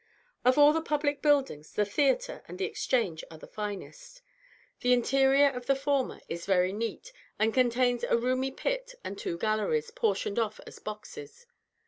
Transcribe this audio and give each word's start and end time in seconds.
Of 0.43 0.57
all 0.57 0.73
the 0.73 0.81
public 0.81 1.21
buildings, 1.21 1.73
the 1.73 1.85
Theatre 1.85 2.41
and 2.47 2.57
the 2.57 2.65
Exchange 2.65 3.23
are 3.29 3.37
the 3.37 3.45
finest. 3.45 4.23
The 4.79 4.93
interior 4.93 5.51
of 5.51 5.67
the 5.67 5.75
former 5.75 6.21
is 6.27 6.47
very 6.47 6.73
neat, 6.73 7.13
and 7.37 7.53
contains 7.53 8.03
a 8.05 8.17
roomy 8.17 8.49
pit 8.49 8.95
and 9.03 9.15
two 9.15 9.37
galleries, 9.37 9.91
portioned 9.91 10.39
off 10.39 10.59
as 10.65 10.79
boxes. 10.79 11.45